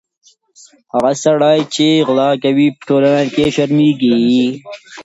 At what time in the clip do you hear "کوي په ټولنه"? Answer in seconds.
2.43-3.23